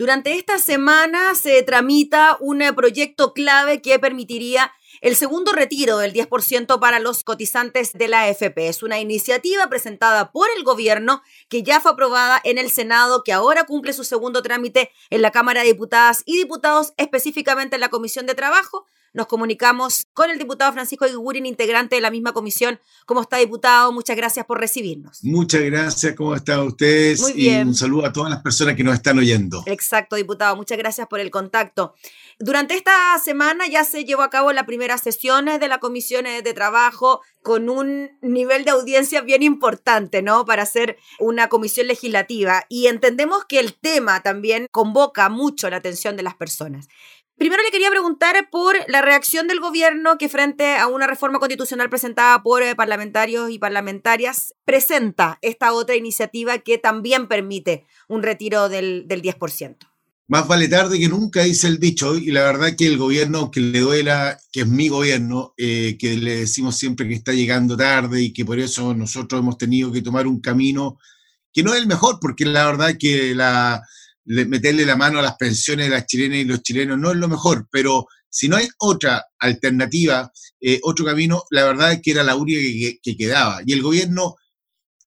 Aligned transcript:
Durante 0.00 0.32
esta 0.32 0.56
semana 0.56 1.34
se 1.34 1.62
tramita 1.62 2.38
un 2.40 2.64
proyecto 2.74 3.34
clave 3.34 3.82
que 3.82 3.98
permitiría 3.98 4.72
el 5.02 5.14
segundo 5.14 5.52
retiro 5.52 5.98
del 5.98 6.14
10% 6.14 6.80
para 6.80 7.00
los 7.00 7.22
cotizantes 7.22 7.92
de 7.92 8.08
la 8.08 8.22
AFP 8.22 8.68
es 8.68 8.82
una 8.82 8.98
iniciativa 8.98 9.68
presentada 9.68 10.32
por 10.32 10.48
el 10.56 10.64
gobierno 10.64 11.20
que 11.50 11.62
ya 11.62 11.80
fue 11.80 11.92
aprobada 11.92 12.40
en 12.44 12.56
el 12.56 12.70
Senado, 12.70 13.22
que 13.22 13.34
ahora 13.34 13.64
cumple 13.64 13.92
su 13.92 14.04
segundo 14.04 14.40
trámite 14.40 14.90
en 15.10 15.20
la 15.20 15.32
Cámara 15.32 15.60
de 15.60 15.66
Diputadas 15.66 16.22
y 16.24 16.38
Diputados, 16.38 16.94
específicamente 16.96 17.74
en 17.74 17.82
la 17.82 17.90
Comisión 17.90 18.24
de 18.24 18.34
Trabajo. 18.34 18.86
Nos 19.12 19.26
comunicamos 19.26 20.04
con 20.12 20.30
el 20.30 20.38
diputado 20.38 20.72
Francisco 20.72 21.06
Igurín, 21.06 21.44
integrante 21.44 21.96
de 21.96 22.00
la 22.00 22.10
misma 22.10 22.32
comisión. 22.32 22.78
¿Cómo 23.06 23.22
está, 23.22 23.38
diputado? 23.38 23.90
Muchas 23.92 24.16
gracias 24.16 24.46
por 24.46 24.60
recibirnos. 24.60 25.24
Muchas 25.24 25.62
gracias. 25.62 26.14
¿Cómo 26.14 26.36
están 26.36 26.60
ustedes? 26.60 27.20
Muy 27.20 27.32
bien. 27.32 27.66
Y 27.66 27.70
un 27.70 27.74
saludo 27.74 28.06
a 28.06 28.12
todas 28.12 28.30
las 28.30 28.40
personas 28.40 28.76
que 28.76 28.84
nos 28.84 28.94
están 28.94 29.18
oyendo. 29.18 29.64
Exacto, 29.66 30.16
diputado. 30.16 30.54
Muchas 30.54 30.78
gracias 30.78 31.08
por 31.08 31.18
el 31.18 31.30
contacto. 31.30 31.94
Durante 32.38 32.74
esta 32.74 33.18
semana 33.22 33.66
ya 33.66 33.84
se 33.84 34.04
llevó 34.04 34.22
a 34.22 34.30
cabo 34.30 34.52
la 34.52 34.64
primera 34.64 34.96
sesión 34.96 35.46
de 35.46 35.68
la 35.68 35.78
Comisión 35.78 36.24
de 36.24 36.54
Trabajo 36.54 37.20
con 37.42 37.68
un 37.68 38.10
nivel 38.22 38.64
de 38.64 38.70
audiencia 38.70 39.22
bien 39.22 39.42
importante, 39.42 40.22
¿no? 40.22 40.44
Para 40.44 40.62
hacer 40.62 40.96
una 41.18 41.48
comisión 41.48 41.86
legislativa. 41.86 42.64
Y 42.68 42.86
entendemos 42.86 43.44
que 43.46 43.60
el 43.60 43.74
tema 43.74 44.22
también 44.22 44.68
convoca 44.70 45.28
mucho 45.28 45.68
la 45.68 45.76
atención 45.76 46.16
de 46.16 46.22
las 46.22 46.34
personas. 46.34 46.88
Primero 47.40 47.62
le 47.62 47.70
quería 47.70 47.88
preguntar 47.88 48.50
por 48.50 48.76
la 48.88 49.00
reacción 49.00 49.48
del 49.48 49.60
gobierno 49.60 50.18
que 50.18 50.28
frente 50.28 50.76
a 50.76 50.88
una 50.88 51.06
reforma 51.06 51.38
constitucional 51.38 51.88
presentada 51.88 52.42
por 52.42 52.62
eh, 52.62 52.76
parlamentarios 52.76 53.50
y 53.50 53.58
parlamentarias 53.58 54.52
presenta 54.66 55.38
esta 55.40 55.72
otra 55.72 55.96
iniciativa 55.96 56.58
que 56.58 56.76
también 56.76 57.28
permite 57.28 57.86
un 58.08 58.22
retiro 58.22 58.68
del, 58.68 59.08
del 59.08 59.22
10%. 59.22 59.78
Más 60.28 60.46
vale 60.46 60.68
tarde 60.68 60.98
que 60.98 61.08
nunca, 61.08 61.44
dice 61.44 61.68
el 61.68 61.80
dicho, 61.80 62.14
y 62.14 62.30
la 62.30 62.42
verdad 62.42 62.76
que 62.76 62.86
el 62.86 62.98
gobierno, 62.98 63.50
que 63.50 63.60
le 63.60 63.80
duela, 63.80 64.38
que 64.52 64.60
es 64.60 64.66
mi 64.66 64.90
gobierno, 64.90 65.54
eh, 65.56 65.96
que 65.98 66.18
le 66.18 66.40
decimos 66.40 66.76
siempre 66.76 67.08
que 67.08 67.14
está 67.14 67.32
llegando 67.32 67.74
tarde 67.74 68.20
y 68.20 68.34
que 68.34 68.44
por 68.44 68.58
eso 68.58 68.92
nosotros 68.92 69.40
hemos 69.40 69.56
tenido 69.56 69.90
que 69.90 70.02
tomar 70.02 70.26
un 70.26 70.42
camino 70.42 70.98
que 71.54 71.62
no 71.62 71.72
es 71.72 71.80
el 71.80 71.86
mejor, 71.86 72.18
porque 72.20 72.44
la 72.44 72.66
verdad 72.66 72.96
que 72.98 73.34
la, 73.34 73.82
meterle 74.30 74.86
la 74.86 74.96
mano 74.96 75.18
a 75.18 75.22
las 75.22 75.36
pensiones 75.36 75.86
de 75.86 75.94
las 75.96 76.06
chilenas 76.06 76.38
y 76.38 76.44
los 76.44 76.62
chilenos 76.62 76.98
no 76.98 77.10
es 77.10 77.16
lo 77.16 77.28
mejor, 77.28 77.66
pero 77.70 78.06
si 78.28 78.48
no 78.48 78.56
hay 78.56 78.68
otra 78.78 79.24
alternativa, 79.40 80.30
eh, 80.60 80.78
otro 80.84 81.04
camino, 81.04 81.42
la 81.50 81.64
verdad 81.64 81.92
es 81.92 82.00
que 82.00 82.12
era 82.12 82.22
la 82.22 82.36
única 82.36 82.60
que, 83.02 83.16
quedaba. 83.16 83.60
Y 83.66 83.72
el 83.72 83.82
gobierno 83.82 84.36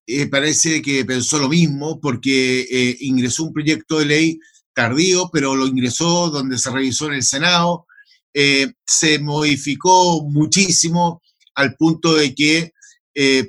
eh, 0.06 0.26
parece 0.26 0.82
que 0.82 1.06
pensó 1.06 1.38
lo 1.38 1.48
mismo 1.48 1.98
porque 2.00 2.66
eh, 2.70 2.96
ingresó 3.00 3.44
un 3.44 3.54
proyecto 3.54 3.98
de 3.98 4.04
ley 4.04 4.38
tardío, 4.74 5.30
pero 5.32 5.54
lo 5.54 5.66
ingresó 5.66 6.28
donde 6.28 6.58
se 6.58 6.70
revisó 6.70 7.06
en 7.06 7.14
el 7.14 7.22
Senado, 7.22 7.86
se 8.84 9.20
modificó 9.20 10.24
muchísimo 10.28 11.22
al 11.54 11.76
punto 11.76 12.16
de 12.16 12.34
que 12.34 12.72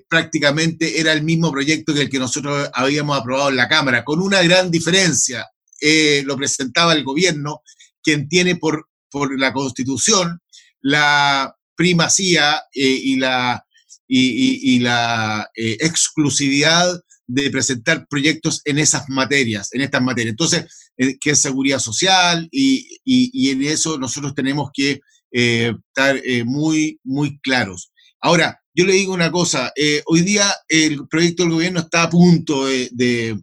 prácticamente 0.08 1.00
era 1.00 1.12
el 1.12 1.24
mismo 1.24 1.52
proyecto 1.52 1.92
que 1.92 2.02
el 2.02 2.10
que 2.12 2.20
nosotros 2.20 2.70
habíamos 2.72 3.18
aprobado 3.18 3.50
en 3.50 3.56
la 3.56 3.68
Cámara, 3.68 4.04
con 4.04 4.22
una 4.22 4.44
gran 4.44 4.70
diferencia. 4.70 5.44
Eh, 5.82 6.24
lo 6.26 6.38
presentaba 6.38 6.94
el 6.94 7.04
gobierno, 7.04 7.62
quien 8.02 8.28
tiene 8.28 8.56
por, 8.56 8.88
por 9.10 9.38
la 9.40 9.52
Constitución 9.54 10.40
la 10.82 11.56
primacía 11.76 12.62
eh, 12.74 12.88
y 12.88 13.16
la, 13.18 13.66
y, 14.08 14.80
la 14.80 15.50
eh, 15.56 15.78
exclusividad 15.80 17.02
de 17.28 17.50
presentar 17.50 18.08
proyectos 18.08 18.62
en 18.66 18.78
esas 18.78 19.10
materias, 19.10 19.74
en 19.74 19.82
estas 19.82 20.02
materias. 20.02 20.32
Entonces, 20.32 20.66
que 20.96 21.32
es 21.32 21.40
seguridad 21.40 21.80
social 21.80 22.48
y, 22.52 23.00
y, 23.04 23.50
en 23.50 23.64
eso 23.64 23.98
nosotros 23.98 24.34
tenemos 24.36 24.70
que 24.74 25.02
estar 25.32 26.22
muy, 26.46 27.00
muy 27.04 27.40
claros. 27.40 27.92
Ahora, 28.22 28.62
yo 28.74 28.86
le 28.86 28.94
digo 28.94 29.14
una 29.14 29.32
cosa, 29.32 29.74
hoy 30.06 30.22
día 30.22 30.56
el 30.70 31.08
proyecto 31.10 31.44
del 31.44 31.52
gobierno 31.52 31.80
está 31.82 32.04
a 32.04 32.10
punto 32.10 32.66
de 32.68 33.36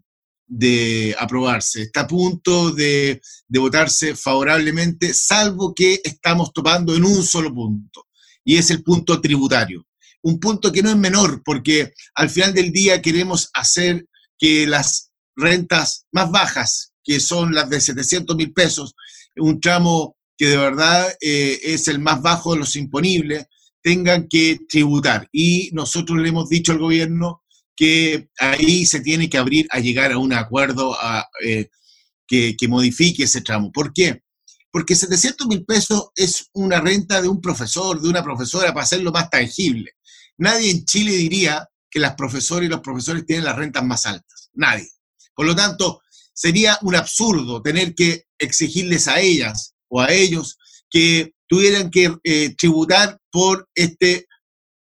aprobarse, 1.18 1.82
está 1.82 2.02
a 2.02 2.06
punto 2.06 2.70
de, 2.72 3.20
votarse 3.48 4.14
favorablemente, 4.14 5.14
salvo 5.14 5.74
que 5.74 6.00
estamos 6.04 6.52
topando 6.52 6.94
en 6.94 7.04
un 7.04 7.22
solo 7.22 7.52
punto, 7.52 8.06
y 8.44 8.56
es 8.56 8.70
el 8.70 8.82
punto 8.82 9.20
tributario. 9.20 9.86
Un 10.22 10.38
punto 10.38 10.70
que 10.70 10.82
no 10.82 10.90
es 10.90 10.96
menor, 10.96 11.42
porque 11.44 11.92
al 12.14 12.30
final 12.30 12.54
del 12.54 12.70
día 12.70 13.02
queremos 13.02 13.50
hacer 13.54 14.06
que 14.38 14.66
las 14.66 15.10
rentas 15.36 16.06
más 16.12 16.30
bajas, 16.30 16.92
que 17.02 17.18
son 17.18 17.54
las 17.54 17.68
de 17.68 17.80
700 17.80 18.36
mil 18.36 18.52
pesos, 18.52 18.94
un 19.36 19.60
tramo 19.60 20.16
que 20.36 20.48
de 20.48 20.56
verdad 20.56 21.08
eh, 21.20 21.58
es 21.62 21.88
el 21.88 21.98
más 21.98 22.22
bajo 22.22 22.52
de 22.52 22.60
los 22.60 22.76
imponibles, 22.76 23.46
tengan 23.82 24.28
que 24.28 24.60
tributar. 24.68 25.28
Y 25.32 25.70
nosotros 25.72 26.18
le 26.18 26.28
hemos 26.28 26.48
dicho 26.48 26.72
al 26.72 26.78
gobierno 26.78 27.41
que 27.76 28.28
ahí 28.38 28.86
se 28.86 29.00
tiene 29.00 29.28
que 29.28 29.38
abrir 29.38 29.66
a 29.70 29.80
llegar 29.80 30.12
a 30.12 30.18
un 30.18 30.32
acuerdo 30.32 30.96
eh, 31.44 31.68
que, 32.26 32.56
modifique 32.68 33.24
ese 33.24 33.42
tramo. 33.42 33.70
¿Por 33.72 33.92
qué? 33.92 34.22
Porque 34.70 34.94
700 34.94 35.46
mil 35.46 35.64
pesos 35.64 36.10
es 36.14 36.48
una 36.54 36.80
renta 36.80 37.20
de 37.20 37.28
un 37.28 37.40
profesor, 37.40 38.00
de 38.00 38.08
una 38.08 38.22
profesora, 38.22 38.72
para 38.72 38.84
hacerlo 38.84 39.12
más 39.12 39.28
tangible. 39.28 39.92
Nadie 40.38 40.70
en 40.70 40.84
Chile 40.84 41.12
diría 41.12 41.68
que 41.90 42.00
las 42.00 42.14
profesoras 42.14 42.66
y 42.66 42.70
los 42.70 42.80
profesores 42.80 43.26
tienen 43.26 43.44
las 43.44 43.56
rentas 43.56 43.84
más 43.84 44.06
altas. 44.06 44.50
Nadie. 44.54 44.88
Por 45.34 45.46
lo 45.46 45.54
tanto, 45.54 46.00
sería 46.32 46.78
un 46.82 46.94
absurdo 46.94 47.60
tener 47.60 47.94
que 47.94 48.24
exigirles 48.38 49.08
a 49.08 49.20
ellas 49.20 49.74
o 49.88 50.00
a 50.00 50.10
ellos 50.10 50.56
que 50.90 51.34
tuvieran 51.46 51.90
que 51.90 52.14
eh, 52.24 52.54
tributar 52.56 53.18
por 53.30 53.68
este 53.74 54.26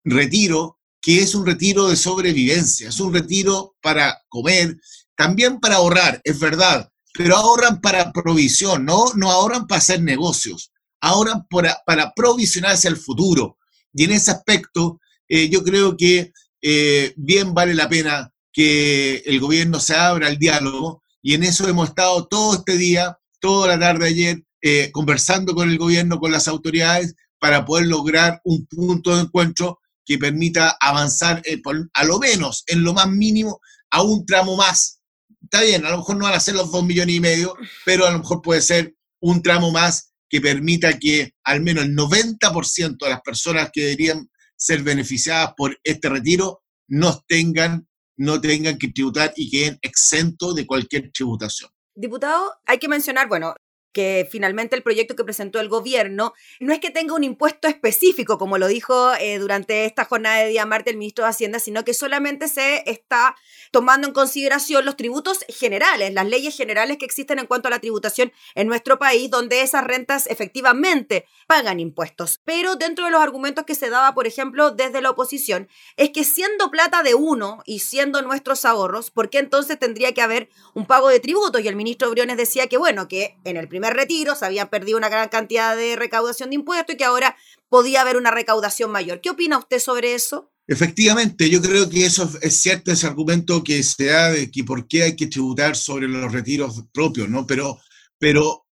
retiro 0.05 0.79
que 1.03 1.21
es 1.21 1.35
un 1.35 1.45
retiro 1.45 1.89
de 1.89 1.97
sobrevivencia, 1.97 2.89
es 2.89 3.01
un 3.01 3.13
retiro 3.13 3.75
para 3.83 4.23
comer, 4.29 4.77
también 5.17 5.59
para 5.59 5.77
ahorrar, 5.77 6.21
es 6.23 6.39
verdad, 6.39 6.89
pero 7.13 7.37
ahorran 7.37 7.81
para 7.81 8.13
provisión, 8.13 8.85
no, 8.85 9.07
no 9.17 9.31
ahorran 9.31 9.67
para 9.67 9.81
hacer 9.81 10.01
negocios, 10.01 10.73
ahorran 11.01 11.45
para, 11.51 11.83
para 11.85 12.13
provisionar 12.15 12.73
hacia 12.73 12.89
el 12.89 12.97
futuro. 12.97 13.59
Y 13.93 14.05
en 14.05 14.13
ese 14.13 14.31
aspecto, 14.31 15.01
eh, 15.29 15.49
yo 15.51 15.65
creo 15.65 15.97
que 15.97 16.33
eh, 16.63 17.13
bien 17.17 17.53
vale 17.53 17.75
la 17.75 17.89
pena 17.89 18.33
que 18.53 19.17
el 19.27 19.41
gobierno 19.41 19.81
se 19.81 19.97
abra 19.97 20.29
al 20.29 20.39
diálogo 20.39 21.03
y 21.21 21.35
en 21.35 21.43
eso 21.43 21.69
hemos 21.69 21.89
estado 21.89 22.27
todo 22.29 22.55
este 22.55 22.77
día, 22.77 23.19
toda 23.41 23.69
la 23.69 23.79
tarde 23.79 24.07
ayer, 24.07 24.43
eh, 24.63 24.91
conversando 24.93 25.55
con 25.55 25.69
el 25.69 25.79
gobierno, 25.79 26.21
con 26.21 26.31
las 26.31 26.47
autoridades, 26.47 27.15
para 27.41 27.65
poder 27.65 27.87
lograr 27.87 28.41
un 28.45 28.67
punto 28.67 29.17
de 29.17 29.23
encuentro 29.23 29.81
que 30.05 30.19
permita 30.19 30.77
avanzar 30.81 31.43
eh, 31.45 31.61
a 31.95 32.05
lo 32.05 32.19
menos 32.19 32.65
en 32.67 32.83
lo 32.83 32.93
más 32.93 33.09
mínimo 33.09 33.61
a 33.91 34.03
un 34.03 34.25
tramo 34.27 34.57
más. 34.57 35.01
Está 35.43 35.63
bien, 35.63 35.85
a 35.85 35.91
lo 35.91 35.99
mejor 35.99 36.17
no 36.17 36.25
van 36.25 36.35
a 36.35 36.41
ser 36.41 36.55
los 36.55 36.71
dos 36.71 36.85
millones 36.85 37.15
y 37.15 37.21
medio, 37.21 37.55
pero 37.85 38.07
a 38.07 38.11
lo 38.11 38.19
mejor 38.19 38.41
puede 38.43 38.63
ser 38.63 38.95
un 39.21 39.43
tramo 39.43 39.71
más 39.71 40.13
que 40.29 40.41
permita 40.41 40.99
que 40.99 41.35
al 41.45 41.61
menos 41.61 41.85
el 41.85 41.95
90% 41.95 42.97
de 42.99 43.11
las 43.11 43.21
personas 43.21 43.71
que 43.73 43.83
deberían 43.83 44.31
ser 44.57 44.83
beneficiadas 44.83 45.53
por 45.57 45.79
este 45.85 46.09
retiro 46.09 46.63
no 46.89 47.23
tengan, 47.29 47.87
no 48.17 48.41
tengan 48.41 48.79
que 48.79 48.89
tributar 48.89 49.33
y 49.37 49.51
queden 49.51 49.79
exentos 49.83 50.55
de 50.55 50.67
cualquier 50.67 51.11
tributación. 51.13 51.71
Diputado, 51.95 52.51
hay 52.67 52.79
que 52.79 52.89
mencionar, 52.89 53.29
bueno, 53.29 53.55
que 53.93 54.29
finalmente 54.31 54.77
el 54.77 54.83
proyecto 54.83 55.17
que 55.17 55.25
presentó 55.25 55.61
el 55.61 55.69
gobierno 55.69 56.35
no 56.61 56.73
es 56.73 56.81
que 56.81 56.91
tenga 56.91 57.15
un 57.15 57.25
impuesto 57.25 57.69
específico, 57.69 58.39
como 58.39 58.59
lo 58.59 58.67
dijo 58.67 59.15
eh, 59.15 59.39
durante 59.39 59.85
esta 59.85 60.05
jornada 60.05 60.39
de 60.39 60.49
día 60.49 60.67
martes 60.67 60.93
el 60.93 60.99
ministro 60.99 61.25
de 61.25 61.31
Hacienda, 61.31 61.59
sino 61.59 61.85
que 61.85 61.95
solamente 61.95 62.49
se 62.49 62.83
está 62.91 63.37
tomando 63.71 64.07
en 64.07 64.15
consideración 64.15 64.85
los 64.85 64.97
tributos 64.97 65.45
generales, 65.49 66.13
las 66.13 66.27
leyes 66.27 66.57
generales 66.57 66.97
que 66.99 67.05
existen 67.05 67.39
en 67.39 67.47
cuanto 67.47 67.69
a 67.69 67.71
la 67.71 67.81
tributación 67.81 68.33
en 68.55 68.67
nuestro 68.67 68.99
país, 68.99 69.31
donde 69.31 69.63
esas 69.63 69.85
rentas 69.85 70.27
efectivamente 70.27 71.27
pagan 71.47 71.81
impuestos. 71.81 72.41
Pero 72.45 72.77
dentro 72.77 73.05
de 73.05 73.11
los 73.11 73.21
argumentos 73.21 73.65
que 73.65 73.75
se 73.75 73.91
daba, 73.91 74.15
por 74.15 74.27
ejemplo, 74.27 74.71
desde 74.71 75.03
la 75.03 75.11
oposición, 75.11 75.69
es 75.97 76.11
que 76.11 76.25
siendo 76.25 76.71
plata 76.71 77.03
de 77.03 77.15
uno 77.15 77.63
y 77.67 77.81
siendo 77.81 78.23
nuestros 78.23 78.65
ahorros, 78.65 79.11
¿por 79.11 79.31
qué 79.31 79.39
entonces 79.39 79.79
tendría 79.79 80.13
que 80.13 80.23
haber 80.23 80.49
un 80.75 80.87
pago 80.87 81.09
de 81.09 81.21
tributos? 81.21 81.63
Y 81.63 81.69
el 81.69 81.77
ministro 81.77 82.11
Briones 82.11 82.37
decía 82.37 82.67
que, 82.67 82.77
bueno, 82.77 83.09
que 83.09 83.37
en 83.45 83.57
el 83.57 83.69
primer 83.69 83.82
retiro, 83.91 84.35
se 84.35 84.45
habían 84.45 84.69
perdido 84.69 84.99
una 84.99 85.09
gran 85.09 85.29
cantidad 85.29 85.77
de 85.77 85.97
recaudación 85.97 86.51
de 86.51 86.57
impuestos 86.57 86.95
y 86.95 86.99
que 86.99 87.05
ahora 87.05 87.37
podía 87.69 88.03
haber 88.03 88.17
una 88.17 88.31
recaudación 88.31 88.91
mayor. 88.91 89.21
¿Qué 89.21 89.31
opina 89.31 89.59
usted 89.59 89.79
sobre 89.79 90.15
eso? 90.15 90.53
Efectivamente, 90.67 91.51
yo 91.51 91.61
creo 91.61 91.89
que 91.91 92.07
eso 92.07 92.31
es 92.41 92.57
cierto, 92.57 92.93
ese 92.93 93.07
argumento 93.07 93.65
que 93.65 93.83
se 93.83 94.07
da 94.07 94.31
de 94.31 94.51
que 94.51 94.63
por 94.65 94.87
qué 94.87 95.03
hay 95.03 95.17
que 95.17 95.27
tributar 95.27 95.77
sobre 95.77 96.07
los 96.07 96.33
retiros 96.33 96.85
propios, 96.93 97.29
¿no? 97.29 97.47
Pero, 97.47 97.81
pero 98.19 98.67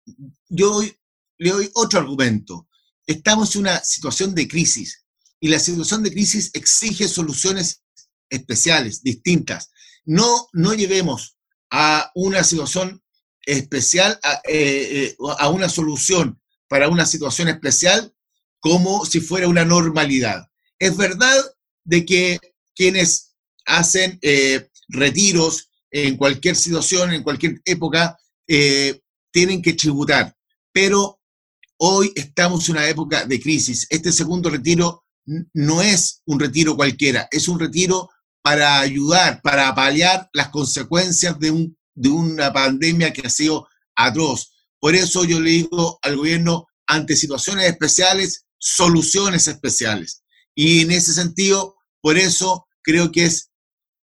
yo 0.49 0.82
le 1.38 1.50
doy 1.50 1.70
otro 1.75 2.00
argumento. 2.00 2.69
Estamos 3.06 3.54
en 3.54 3.62
una 3.62 3.82
situación 3.82 4.34
de 4.34 4.46
crisis 4.46 5.04
y 5.40 5.49
la 5.49 5.58
situación 5.58 6.02
de 6.02 6.12
crisis 6.12 6.50
exige 6.52 7.08
soluciones 7.08 7.82
especiales, 8.28 9.02
distintas. 9.02 9.70
No, 10.04 10.49
no 10.52 10.75
lleguemos 10.75 11.38
a 11.70 12.11
una 12.14 12.44
situación 12.44 13.02
especial, 13.49 14.19
a, 14.23 14.43
eh, 14.47 15.17
a 15.39 15.49
una 15.49 15.69
solución 15.69 16.39
para 16.69 16.89
una 16.89 17.06
situación 17.06 17.49
especial 17.49 18.15
como 18.61 19.06
si 19.06 19.21
fuera 19.21 19.49
una 19.49 19.65
normalidad. 19.65 20.49
Es 20.79 20.97
verdad 20.97 21.37
de 21.85 22.05
que 22.05 22.39
quienes 22.75 23.35
hacen 23.65 24.19
eh, 24.23 24.69
retiros 24.89 25.71
en 25.91 26.17
cualquier 26.17 26.56
situación, 26.56 27.12
en 27.12 27.23
cualquier 27.23 27.61
época, 27.65 28.19
eh, 28.47 29.00
tienen 29.31 29.62
que 29.62 29.73
tributar, 29.73 30.35
pero 30.73 31.21
hoy 31.79 32.12
estamos 32.15 32.69
en 32.69 32.77
una 32.77 32.89
época 32.89 33.25
de 33.25 33.41
crisis. 33.41 33.87
Este 33.89 34.12
segundo 34.12 34.50
retiro 34.50 35.05
no 35.55 35.83
es 35.83 36.23
un 36.27 36.39
retiro 36.39 36.77
cualquiera, 36.77 37.29
es 37.31 37.49
un 37.49 37.59
retiro 37.59 38.11
para 38.43 38.81
ayudar, 38.81 39.41
para 39.43 39.75
paliar 39.75 40.29
las 40.33 40.49
consecuencias 40.49 41.39
de, 41.39 41.50
un, 41.50 41.77
de 41.99 42.09
una 42.09 42.53
pandemia 42.53 43.12
que 43.12 43.27
ha 43.27 43.31
sido 43.31 43.69
atroz. 43.97 44.53
Por 44.79 44.95
eso 44.95 45.25
yo 45.25 45.41
le 45.41 45.50
digo 45.50 45.99
al 46.03 46.17
gobierno, 46.17 46.67
ante 46.87 47.17
situaciones 47.17 47.67
especiales, 47.67 48.47
soluciones 48.59 49.49
especiales. 49.49 50.23
Y 50.55 50.83
en 50.83 50.93
ese 50.93 51.12
sentido, 51.12 51.77
por 52.00 52.17
eso 52.17 52.67
creo 52.83 53.11
que 53.11 53.25
es 53.25 53.50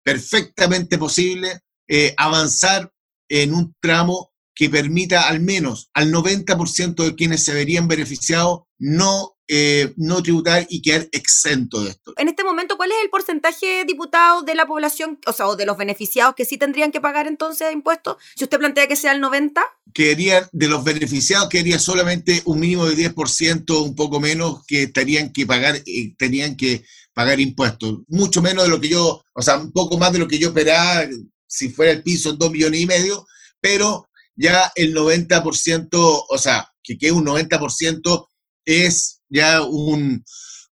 perfectamente 0.04 0.98
posible 0.98 1.62
eh, 1.88 2.14
avanzar 2.18 2.92
en 3.30 3.54
un 3.54 3.76
tramo 3.82 4.32
que 4.54 4.70
permita 4.70 5.28
al 5.28 5.40
menos 5.40 5.90
al 5.94 6.12
90% 6.12 7.04
de 7.04 7.16
quienes 7.16 7.44
se 7.44 7.54
verían 7.54 7.88
beneficiados 7.88 8.62
no, 8.80 9.37
eh, 9.48 9.94
no 9.96 10.22
tributar 10.22 10.66
y 10.70 10.82
quedar 10.82 11.08
exento 11.12 11.82
de 11.82 11.92
esto. 11.92 12.14
En 12.18 12.28
este 12.28 12.44
momento, 12.44 12.76
¿cuál 12.76 12.92
es 12.92 12.98
el 13.04 13.10
porcentaje, 13.10 13.86
diputado, 13.86 14.42
de 14.42 14.56
la 14.56 14.66
población, 14.66 15.20
o 15.26 15.32
sea, 15.32 15.48
o 15.48 15.56
de 15.56 15.66
los 15.66 15.78
beneficiados 15.78 16.36
que 16.36 16.46
sí 16.46 16.58
tendrían 16.58 16.92
que 16.92 17.00
pagar 17.00 17.28
entonces 17.28 17.72
impuestos? 17.72 18.18
Si 18.36 18.44
usted 18.44 18.60
plantea 18.60 18.88
que 18.88 18.96
sea 18.96 19.14
el 19.14 19.22
90%. 19.22 19.62
Quedaría, 19.94 20.50
de 20.52 20.68
los 20.68 20.84
beneficiados, 20.84 21.50
quedaría 21.50 21.80
solamente 21.80 22.42
un 22.46 22.60
mínimo 22.60 22.86
de 22.86 22.96
10%, 22.96 23.84
un 23.84 23.96
poco 23.96 24.20
menos, 24.20 24.66
que 24.68 24.84
estarían 24.84 25.32
que 25.32 25.46
pagar, 25.46 25.76
eh, 25.86 26.14
tenían 26.18 26.58
que 26.58 26.84
pagar 27.14 27.40
impuestos. 27.40 28.00
Mucho 28.08 28.42
menos 28.42 28.66
de 28.66 28.70
lo 28.70 28.82
que 28.82 28.90
yo, 28.90 29.24
o 29.34 29.42
sea, 29.42 29.58
un 29.58 29.72
poco 29.72 29.98
más 29.98 30.12
de 30.12 30.20
lo 30.20 30.28
que 30.28 30.40
yo 30.40 30.50
esperaba 30.50 31.08
si 31.48 31.70
fuera 31.70 31.94
el 31.94 32.04
piso 32.04 32.32
en 32.32 32.38
dos 32.38 32.52
millones 32.52 32.82
y 32.82 32.86
medio, 32.86 33.26
pero 33.62 34.08
ya 34.36 34.72
el 34.76 34.94
90%, 34.94 35.88
o 36.30 36.38
sea, 36.38 36.70
que 36.84 36.98
quede 36.98 37.12
un 37.14 37.26
90% 37.26 38.28
es 38.66 39.17
ya 39.30 39.62
un, 39.62 40.24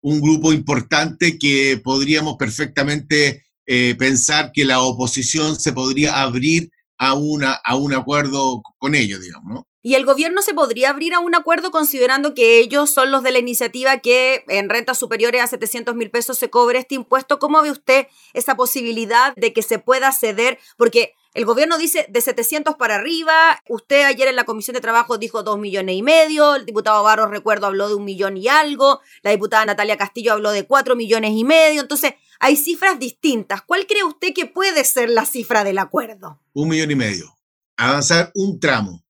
grupo 0.02 0.52
importante 0.52 1.38
que 1.38 1.80
podríamos 1.84 2.36
perfectamente 2.38 3.44
eh, 3.66 3.94
pensar 3.98 4.52
que 4.52 4.64
la 4.64 4.80
oposición 4.80 5.58
se 5.60 5.72
podría 5.72 6.22
abrir 6.22 6.70
a, 6.96 7.14
una, 7.14 7.52
a 7.52 7.76
un 7.76 7.92
acuerdo 7.92 8.62
con 8.78 8.94
ellos, 8.94 9.20
digamos, 9.20 9.52
¿no? 9.52 9.68
¿Y 9.88 9.94
el 9.94 10.04
gobierno 10.04 10.42
se 10.42 10.52
podría 10.52 10.90
abrir 10.90 11.14
a 11.14 11.18
un 11.18 11.34
acuerdo 11.34 11.70
considerando 11.70 12.34
que 12.34 12.58
ellos 12.58 12.90
son 12.90 13.10
los 13.10 13.22
de 13.22 13.30
la 13.30 13.38
iniciativa 13.38 13.96
que 13.96 14.44
en 14.48 14.68
rentas 14.68 14.98
superiores 14.98 15.40
a 15.40 15.46
700 15.46 15.94
mil 15.94 16.10
pesos 16.10 16.36
se 16.36 16.50
cobre 16.50 16.80
este 16.80 16.94
impuesto? 16.94 17.38
¿Cómo 17.38 17.62
ve 17.62 17.70
usted 17.70 18.06
esa 18.34 18.54
posibilidad 18.54 19.34
de 19.36 19.54
que 19.54 19.62
se 19.62 19.78
pueda 19.78 20.12
ceder? 20.12 20.58
Porque 20.76 21.14
el 21.32 21.46
gobierno 21.46 21.78
dice 21.78 22.04
de 22.10 22.20
700 22.20 22.76
para 22.76 22.96
arriba. 22.96 23.62
Usted 23.66 24.04
ayer 24.04 24.28
en 24.28 24.36
la 24.36 24.44
Comisión 24.44 24.74
de 24.74 24.82
Trabajo 24.82 25.16
dijo 25.16 25.42
2 25.42 25.58
millones 25.58 25.96
y 25.96 26.02
medio. 26.02 26.56
El 26.56 26.66
diputado 26.66 27.02
Barros, 27.02 27.30
recuerdo, 27.30 27.66
habló 27.66 27.88
de 27.88 27.94
un 27.94 28.04
millón 28.04 28.36
y 28.36 28.46
algo. 28.46 29.00
La 29.22 29.30
diputada 29.30 29.64
Natalia 29.64 29.96
Castillo 29.96 30.34
habló 30.34 30.50
de 30.50 30.66
4 30.66 30.96
millones 30.96 31.30
y 31.32 31.44
medio. 31.44 31.80
Entonces, 31.80 32.12
hay 32.40 32.56
cifras 32.56 32.98
distintas. 32.98 33.62
¿Cuál 33.62 33.86
cree 33.86 34.04
usted 34.04 34.34
que 34.34 34.44
puede 34.44 34.84
ser 34.84 35.08
la 35.08 35.24
cifra 35.24 35.64
del 35.64 35.78
acuerdo? 35.78 36.42
Un 36.52 36.68
millón 36.68 36.90
y 36.90 36.94
medio. 36.94 37.38
Avanzar 37.78 38.32
un 38.34 38.60
tramo 38.60 39.02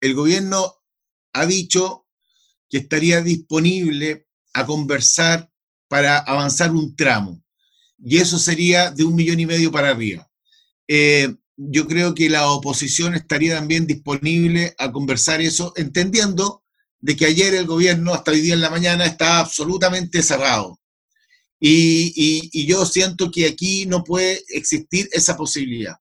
el 0.00 0.14
gobierno 0.14 0.74
ha 1.32 1.46
dicho 1.46 2.06
que 2.68 2.78
estaría 2.78 3.22
disponible 3.22 4.28
a 4.52 4.66
conversar 4.66 5.50
para 5.88 6.18
avanzar 6.18 6.72
un 6.72 6.94
tramo. 6.94 7.42
Y 7.98 8.18
eso 8.18 8.38
sería 8.38 8.90
de 8.90 9.04
un 9.04 9.14
millón 9.14 9.40
y 9.40 9.46
medio 9.46 9.72
para 9.72 9.90
arriba. 9.90 10.30
Eh, 10.86 11.34
yo 11.56 11.88
creo 11.88 12.14
que 12.14 12.30
la 12.30 12.50
oposición 12.50 13.14
estaría 13.14 13.56
también 13.56 13.86
disponible 13.86 14.74
a 14.78 14.92
conversar 14.92 15.40
eso, 15.40 15.72
entendiendo 15.76 16.62
de 17.00 17.16
que 17.16 17.26
ayer 17.26 17.54
el 17.54 17.66
gobierno, 17.66 18.14
hasta 18.14 18.30
hoy 18.30 18.40
día 18.40 18.54
en 18.54 18.60
la 18.60 18.70
mañana, 18.70 19.04
está 19.04 19.40
absolutamente 19.40 20.22
cerrado. 20.22 20.78
Y, 21.60 22.66
yo 22.66 22.86
siento 22.86 23.30
que 23.30 23.46
aquí 23.46 23.86
no 23.86 24.04
puede 24.04 24.44
existir 24.48 25.08
esa 25.12 25.36
posibilidad. 25.36 25.96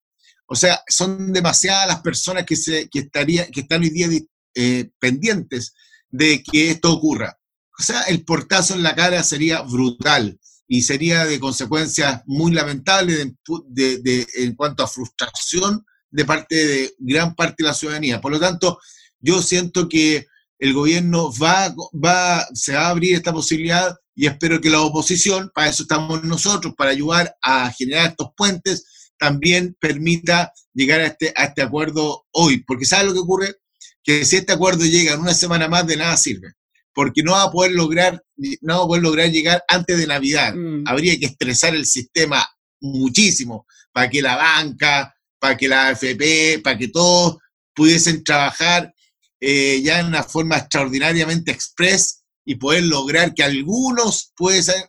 O 0.47 0.55
sea, 0.55 0.81
son 0.87 1.33
demasiadas 1.33 1.87
las 1.87 2.01
personas 2.01 2.45
que, 2.45 2.55
se, 2.55 2.89
que, 2.89 2.99
estaría, 2.99 3.49
que 3.51 3.61
están 3.61 3.81
hoy 3.81 3.89
día 3.89 4.07
eh, 4.55 4.89
pendientes 4.99 5.73
de 6.09 6.41
que 6.41 6.71
esto 6.71 6.93
ocurra. 6.93 7.37
O 7.77 7.83
sea, 7.83 8.01
el 8.03 8.23
portazo 8.23 8.73
en 8.73 8.83
la 8.83 8.95
cara 8.95 9.21
sería 9.23 9.61
brutal 9.61 10.39
y 10.67 10.81
sería 10.81 11.25
de 11.25 11.39
consecuencias 11.39 12.21
muy 12.25 12.51
lamentables 12.51 13.33
de, 13.67 14.27
en 14.35 14.55
cuanto 14.55 14.83
a 14.83 14.87
frustración 14.87 15.85
de 16.09 16.25
parte 16.25 16.55
de 16.55 16.95
gran 16.97 17.35
parte 17.35 17.57
de 17.59 17.69
la 17.69 17.73
ciudadanía. 17.73 18.19
Por 18.19 18.31
lo 18.31 18.39
tanto, 18.39 18.79
yo 19.19 19.41
siento 19.41 19.87
que 19.87 20.27
el 20.59 20.73
gobierno 20.73 21.31
va, 21.41 21.73
va, 21.93 22.47
se 22.53 22.73
va 22.73 22.87
a 22.87 22.89
abrir 22.89 23.15
esta 23.15 23.31
posibilidad 23.31 23.95
y 24.15 24.25
espero 24.25 24.59
que 24.59 24.71
la 24.71 24.81
oposición, 24.81 25.51
para 25.53 25.69
eso 25.69 25.83
estamos 25.83 26.23
nosotros, 26.23 26.73
para 26.75 26.89
ayudar 26.89 27.35
a 27.43 27.71
generar 27.71 28.09
estos 28.09 28.29
puentes, 28.35 28.85
también 29.17 29.75
permita 29.79 30.53
llegar 30.73 31.01
a 31.01 31.07
este, 31.07 31.33
a 31.35 31.45
este 31.45 31.61
acuerdo 31.61 32.25
hoy. 32.31 32.63
Porque 32.63 32.85
¿sabe 32.85 33.05
lo 33.05 33.13
que 33.13 33.19
ocurre? 33.19 33.55
Que 34.03 34.25
si 34.25 34.37
este 34.37 34.53
acuerdo 34.53 34.85
llega 34.85 35.13
en 35.13 35.21
una 35.21 35.33
semana 35.33 35.67
más, 35.67 35.85
de 35.87 35.97
nada 35.97 36.17
sirve. 36.17 36.53
Porque 36.93 37.23
no 37.23 37.33
va 37.33 37.43
a 37.43 37.51
poder 37.51 37.73
lograr, 37.73 38.23
no 38.61 38.77
va 38.77 38.83
a 38.83 38.87
poder 38.87 39.03
lograr 39.03 39.29
llegar 39.29 39.63
antes 39.67 39.97
de 39.97 40.07
Navidad. 40.07 40.53
Mm. 40.53 40.83
Habría 40.87 41.17
que 41.19 41.27
estresar 41.27 41.75
el 41.75 41.85
sistema 41.85 42.47
muchísimo 42.81 43.65
para 43.91 44.09
que 44.09 44.21
la 44.21 44.35
banca, 44.35 45.13
para 45.39 45.57
que 45.57 45.67
la 45.67 45.89
AFP, 45.89 46.61
para 46.63 46.77
que 46.77 46.87
todos 46.87 47.37
pudiesen 47.73 48.23
trabajar 48.23 48.93
eh, 49.39 49.81
ya 49.83 49.99
en 49.99 50.07
una 50.07 50.23
forma 50.23 50.57
extraordinariamente 50.57 51.51
express 51.51 52.23
y 52.43 52.55
poder 52.55 52.83
lograr 52.85 53.33
que 53.33 53.43
algunos 53.43 54.31
puedan 54.35 54.83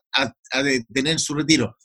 tener 0.95 1.19
su 1.19 1.35
retiro 1.35 1.77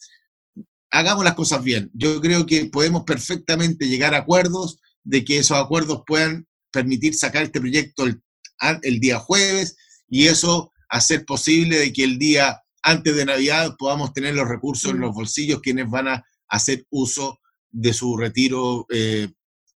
hagamos 0.93 1.25
las 1.25 1.33
cosas 1.33 1.63
bien. 1.63 1.89
Yo 1.93 2.21
creo 2.21 2.45
que 2.45 2.65
podemos 2.67 3.03
perfectamente 3.03 3.87
llegar 3.87 4.13
a 4.13 4.19
acuerdos, 4.19 4.79
de 5.03 5.25
que 5.25 5.39
esos 5.39 5.57
acuerdos 5.57 6.03
puedan 6.05 6.47
permitir 6.71 7.15
sacar 7.15 7.43
este 7.43 7.59
proyecto 7.59 8.05
el, 8.05 8.99
día 8.99 9.19
jueves 9.19 9.75
y 10.07 10.27
eso 10.27 10.71
hacer 10.87 11.25
posible 11.25 11.77
de 11.77 11.91
que 11.91 12.03
el 12.03 12.17
día 12.17 12.61
antes 12.83 13.15
de 13.15 13.25
Navidad 13.25 13.75
podamos 13.77 14.13
tener 14.13 14.35
los 14.35 14.47
recursos 14.47 14.91
en 14.91 14.99
mm. 14.99 15.01
los 15.01 15.13
bolsillos 15.13 15.61
quienes 15.61 15.89
van 15.89 16.07
a 16.07 16.23
hacer 16.47 16.85
uso 16.89 17.39
de 17.71 17.91
su 17.91 18.15
retiro 18.15 18.85
eh, 18.89 19.29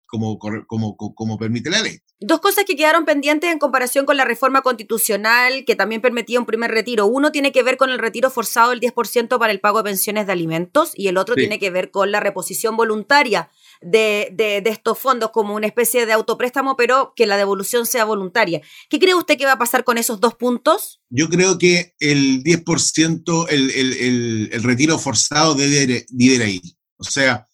como, 0.05 0.39
como, 0.39 0.97
como 0.97 1.39
permite 1.39 1.71
la 1.71 1.83
ley. 1.83 1.99
Dos 2.19 2.41
cosas 2.41 2.65
que 2.65 2.77
quedaron 2.77 3.05
pendientes 3.05 3.53
en 3.53 3.59
comparación 3.59 4.07
con 4.07 4.17
la 4.17 4.25
reforma 4.25 4.63
constitucional 4.63 5.67
que 5.67 5.77
también 5.77 6.01
permitía 6.01 6.41
un 6.41 6.47
primer 6.47 6.71
retiro. 6.71 7.07
Uno 7.07 7.31
tiene 7.31 7.53
que 7.53 7.63
ver 7.63 7.77
con 7.77 7.91
el 7.91 7.99
retiro 7.99 8.31
forzado 8.31 8.71
del 8.71 8.81
10% 8.81 9.39
para 9.39 9.53
el 9.53 9.61
pago 9.61 9.79
de 9.79 9.91
pensiones 9.91 10.27
de 10.27 10.33
alimentos 10.33 10.93
y 10.95 11.09
el 11.09 11.19
otro 11.19 11.35
tiene 11.35 11.59
que 11.59 11.69
ver 11.69 11.91
con 11.91 12.11
la 12.11 12.21
reposición 12.21 12.75
voluntaria 12.75 13.51
de, 13.83 14.31
de, 14.33 14.63
estos 14.71 14.99
fondos 14.99 15.31
como 15.31 15.55
una 15.55 15.67
especie 15.67 16.07
de 16.07 16.15
autopréstamo, 16.15 16.75
pero 16.75 17.13
que 17.15 17.27
la 17.27 17.37
devolución 17.37 17.85
sea 17.85 18.07
voluntaria. 18.07 18.63
¿Qué 18.89 18.99
cree 18.99 19.15
usted 19.15 19.37
que 19.37 19.45
va 19.45 19.53
a 19.53 19.59
pasar 19.59 19.85
con 19.85 19.99
esos 19.99 20.19
dos 20.19 20.35
puntos? 20.35 21.03
Yo 21.11 21.29
creo 21.29 21.59
que 21.59 21.95
el 22.01 22.43
10%, 22.43 23.47
el, 23.51 23.71
el, 23.71 24.49
el, 24.53 24.63
retiro 24.63 24.99
forzado 24.99 25.55
debe, 25.55 26.07
debe 26.09 26.51
ir. 26.51 26.63
O 26.97 27.05
sea, 27.05 27.47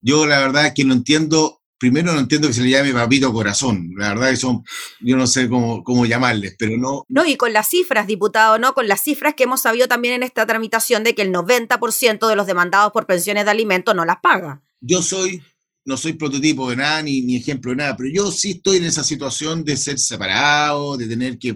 yo 0.00 0.26
la 0.26 0.38
verdad 0.38 0.66
es 0.66 0.74
que 0.74 0.84
no 0.84 0.94
entiendo 0.94 1.60
primero 1.78 2.12
no 2.12 2.20
entiendo 2.20 2.48
que 2.48 2.54
se 2.54 2.62
le 2.62 2.70
llame 2.70 2.92
papito 2.92 3.32
corazón. 3.32 3.90
La 3.96 4.08
verdad 4.10 4.30
que 4.30 4.36
son, 4.36 4.64
yo 5.00 5.16
no 5.16 5.26
sé 5.26 5.48
cómo, 5.48 5.82
cómo 5.84 6.06
llamarles, 6.06 6.54
pero 6.58 6.76
no. 6.76 7.04
No, 7.08 7.26
y 7.26 7.36
con 7.36 7.52
las 7.52 7.68
cifras, 7.68 8.06
diputado, 8.06 8.58
¿no? 8.58 8.74
Con 8.74 8.88
las 8.88 9.02
cifras 9.02 9.34
que 9.34 9.44
hemos 9.44 9.62
sabido 9.62 9.88
también 9.88 10.14
en 10.14 10.22
esta 10.22 10.46
tramitación 10.46 11.04
de 11.04 11.14
que 11.14 11.22
el 11.22 11.32
90% 11.32 12.28
de 12.28 12.36
los 12.36 12.46
demandados 12.46 12.92
por 12.92 13.06
pensiones 13.06 13.44
de 13.44 13.50
alimentos 13.50 13.94
no 13.94 14.04
las 14.04 14.18
paga. 14.22 14.62
Yo 14.80 15.02
soy, 15.02 15.42
no 15.84 15.96
soy 15.96 16.14
prototipo 16.14 16.70
de 16.70 16.76
nada, 16.76 17.02
ni, 17.02 17.22
ni 17.22 17.36
ejemplo 17.36 17.70
de 17.70 17.76
nada, 17.76 17.96
pero 17.96 18.10
yo 18.12 18.30
sí 18.30 18.52
estoy 18.52 18.78
en 18.78 18.84
esa 18.84 19.04
situación 19.04 19.64
de 19.64 19.76
ser 19.76 19.98
separado, 19.98 20.96
de 20.96 21.06
tener 21.06 21.38
que 21.38 21.54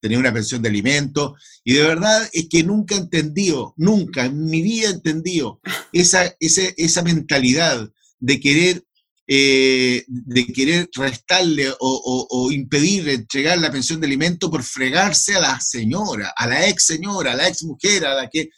tener 0.00 0.18
una 0.18 0.32
pensión 0.32 0.60
de 0.60 0.68
alimentos, 0.68 1.32
y 1.64 1.74
de 1.74 1.82
verdad 1.82 2.28
es 2.32 2.48
que 2.48 2.62
nunca 2.62 2.94
he 2.94 2.98
entendido, 2.98 3.74
nunca 3.76 4.26
en 4.26 4.44
mi 4.44 4.60
vida 4.60 4.88
he 4.88 4.92
entendido 4.92 5.60
esa, 5.92 6.34
esa, 6.40 6.62
esa 6.76 7.02
mentalidad 7.02 7.90
de 8.20 8.40
querer 8.40 8.84
eh, 9.26 10.04
de 10.06 10.46
querer 10.46 10.90
restarle 10.94 11.72
o, 11.80 12.50
impedir 12.52 13.08
entregar 13.08 13.58
la 13.58 13.72
pensión 13.72 14.00
de 14.00 14.06
alimento 14.06 14.50
por 14.50 14.62
fregarse 14.62 15.34
a 15.34 15.40
la 15.40 15.60
señora, 15.60 16.32
a 16.36 16.46
la 16.46 16.68
ex 16.68 16.84
señora, 16.84 17.32
a 17.32 17.36
la 17.36 17.48
ex 17.48 17.64
mujer, 17.64 18.04
a 18.04 18.14
la, 18.14 18.28
que, 18.28 18.50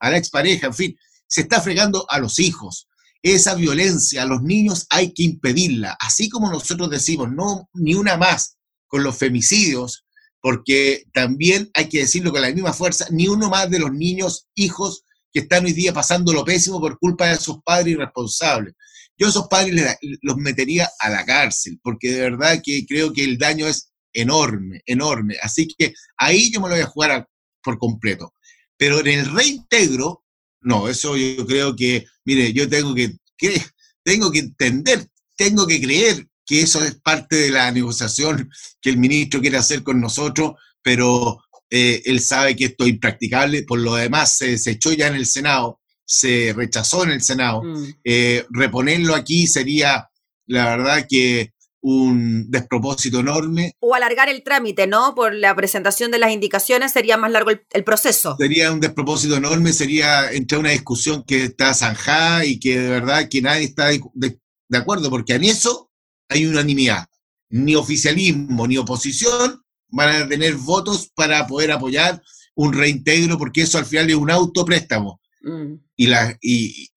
a 0.00 0.10
la 0.10 0.16
ex 0.16 0.30
pareja, 0.30 0.68
en 0.68 0.74
fin, 0.74 0.96
se 1.26 1.42
está 1.42 1.60
fregando 1.60 2.06
a 2.08 2.18
los 2.18 2.38
hijos. 2.38 2.88
esa 3.22 3.54
violencia 3.54 4.22
a 4.22 4.26
los 4.26 4.42
niños 4.42 4.86
hay 4.90 5.12
que 5.12 5.22
impedirla, 5.22 5.96
así 6.00 6.28
como 6.28 6.50
nosotros 6.50 6.90
decimos, 6.90 7.30
no 7.30 7.68
ni 7.74 7.94
una 7.94 8.16
más 8.16 8.56
con 8.86 9.02
los 9.02 9.16
femicidios, 9.16 10.04
porque 10.40 11.04
también 11.12 11.70
hay 11.74 11.88
que 11.88 12.00
decirlo 12.00 12.30
con 12.30 12.42
la 12.42 12.52
misma 12.52 12.72
fuerza, 12.72 13.06
ni 13.10 13.28
uno 13.28 13.48
más 13.48 13.70
de 13.70 13.78
los 13.78 13.92
niños, 13.92 14.46
hijos 14.54 15.04
que 15.32 15.40
están 15.40 15.64
hoy 15.64 15.72
día 15.72 15.92
pasando 15.92 16.32
lo 16.32 16.44
pésimo 16.44 16.80
por 16.80 16.98
culpa 16.98 17.26
de 17.28 17.36
sus 17.36 17.62
padres 17.62 17.94
irresponsables. 17.94 18.74
Yo 19.16 19.28
esos 19.28 19.48
padres 19.48 19.96
los 20.22 20.36
metería 20.36 20.88
a 20.98 21.08
la 21.08 21.24
cárcel, 21.24 21.78
porque 21.82 22.10
de 22.10 22.20
verdad 22.20 22.60
que 22.64 22.84
creo 22.86 23.12
que 23.12 23.24
el 23.24 23.38
daño 23.38 23.66
es 23.66 23.92
enorme, 24.12 24.82
enorme. 24.86 25.36
Así 25.42 25.68
que 25.68 25.92
ahí 26.16 26.50
yo 26.52 26.60
me 26.60 26.68
lo 26.68 26.74
voy 26.74 26.82
a 26.82 26.88
jugar 26.88 27.28
por 27.62 27.78
completo. 27.78 28.34
Pero 28.76 29.00
en 29.00 29.06
el 29.06 29.32
reintegro, 29.32 30.24
no, 30.60 30.88
eso 30.88 31.16
yo 31.16 31.46
creo 31.46 31.76
que, 31.76 32.06
mire, 32.24 32.52
yo 32.52 32.68
tengo 32.68 32.94
que, 32.94 33.14
tengo 34.02 34.30
que 34.30 34.40
entender, 34.40 35.06
tengo 35.36 35.66
que 35.66 35.80
creer 35.80 36.26
que 36.46 36.62
eso 36.62 36.82
es 36.84 36.96
parte 36.96 37.36
de 37.36 37.50
la 37.50 37.70
negociación 37.70 38.50
que 38.80 38.90
el 38.90 38.98
ministro 38.98 39.40
quiere 39.40 39.56
hacer 39.56 39.82
con 39.82 40.00
nosotros, 40.00 40.54
pero 40.82 41.42
eh, 41.70 42.02
él 42.04 42.20
sabe 42.20 42.54
que 42.54 42.66
esto 42.66 42.84
es 42.84 42.90
impracticable, 42.90 43.62
por 43.62 43.78
lo 43.78 43.94
demás 43.94 44.36
se 44.36 44.48
desechó 44.48 44.92
ya 44.92 45.06
en 45.06 45.14
el 45.14 45.26
Senado, 45.26 45.80
se 46.04 46.52
rechazó 46.54 47.04
en 47.04 47.10
el 47.10 47.22
Senado. 47.22 47.62
Mm. 47.62 47.84
Eh, 48.04 48.46
reponerlo 48.50 49.14
aquí 49.14 49.46
sería, 49.46 50.08
la 50.46 50.76
verdad, 50.76 51.06
que 51.08 51.54
un 51.84 52.50
despropósito 52.50 53.20
enorme. 53.20 53.76
O 53.80 53.94
alargar 53.94 54.30
el 54.30 54.42
trámite, 54.42 54.86
¿no? 54.86 55.14
Por 55.14 55.34
la 55.34 55.54
presentación 55.54 56.10
de 56.10 56.18
las 56.18 56.32
indicaciones 56.32 56.92
sería 56.92 57.18
más 57.18 57.30
largo 57.30 57.50
el, 57.50 57.84
proceso. 57.84 58.36
Sería 58.38 58.72
un 58.72 58.80
despropósito 58.80 59.36
enorme, 59.36 59.70
sería 59.74 60.32
entre 60.32 60.56
una 60.56 60.70
discusión 60.70 61.24
que 61.24 61.44
está 61.44 61.74
zanjada 61.74 62.46
y 62.46 62.58
que 62.58 62.80
de 62.80 62.88
verdad 62.88 63.28
que 63.28 63.42
nadie 63.42 63.64
está 63.64 63.88
de, 63.88 64.00
de 64.14 64.78
acuerdo, 64.78 65.10
porque 65.10 65.34
en 65.34 65.44
eso 65.44 65.90
hay 66.30 66.46
unanimidad. 66.46 67.06
Ni 67.50 67.74
oficialismo 67.74 68.66
ni 68.66 68.78
oposición 68.78 69.62
van 69.88 70.22
a 70.22 70.28
tener 70.28 70.54
votos 70.54 71.10
para 71.14 71.46
poder 71.46 71.70
apoyar 71.70 72.22
un 72.54 72.72
reintegro, 72.72 73.36
porque 73.36 73.60
eso 73.60 73.76
al 73.76 73.84
final 73.84 74.08
es 74.08 74.16
un 74.16 74.30
autopréstamo. 74.30 75.20
Mm. 75.44 75.74
Y, 75.96 76.06
la, 76.06 76.36
y, 76.40 76.88